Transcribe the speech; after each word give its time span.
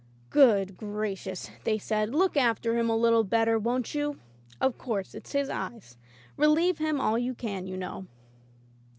"Good 0.31 0.77
gracious," 0.77 1.51
they 1.63 1.77
said, 1.77 2.09
"look 2.15 2.35
after 2.35 2.75
him 2.75 2.89
a 2.89 2.97
little 2.97 3.23
better, 3.23 3.59
won't 3.59 3.93
you? 3.93 4.17
Of 4.59 4.79
course 4.79 5.13
it's 5.13 5.33
his 5.33 5.47
eyes. 5.47 5.95
Relieve 6.37 6.79
him 6.79 6.99
all 6.99 7.19
you 7.19 7.35
can, 7.35 7.67
you 7.67 7.77
know." 7.77 8.07